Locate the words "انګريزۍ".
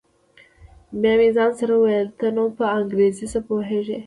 2.77-3.25